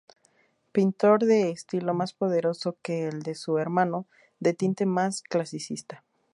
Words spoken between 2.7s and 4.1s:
que el de su hermano,